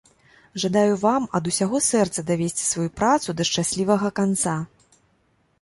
[0.61, 4.57] Жадаю вам ад усяго сэрца давесці сваю працу да шчаслівага канца!